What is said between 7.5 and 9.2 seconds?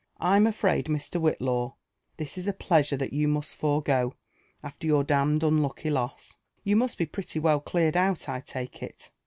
cleared out, I take it